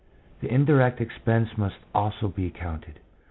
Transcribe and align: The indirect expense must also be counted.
The 0.39 0.51
indirect 0.51 0.99
expense 0.99 1.55
must 1.59 1.77
also 1.93 2.27
be 2.27 2.49
counted. 2.49 2.99